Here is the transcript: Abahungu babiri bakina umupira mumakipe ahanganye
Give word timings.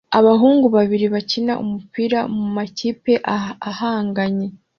Abahungu 0.19 0.67
babiri 0.75 1.05
bakina 1.13 1.53
umupira 1.63 2.19
mumakipe 2.35 3.13
ahanganye 3.69 4.47